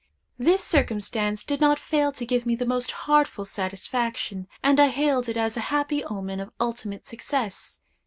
This 0.39 0.63
circumstance 0.63 1.43
did 1.43 1.61
not 1.61 1.77
fail 1.77 2.11
to 2.13 2.25
give 2.25 2.47
me 2.47 2.55
the 2.55 2.65
most 2.65 2.89
heartful 2.89 3.45
satisfaction, 3.45 4.47
and 4.63 4.79
I 4.79 4.87
hailed 4.87 5.29
it 5.29 5.37
as 5.37 5.55
a 5.57 5.69
happy 5.69 6.03
omen 6.03 6.39
of 6.39 6.49
ultimate 6.59 7.05
success. 7.05 7.81